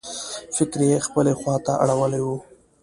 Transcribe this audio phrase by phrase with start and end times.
[0.55, 2.27] فکر یې خپلې خواته اړولی و.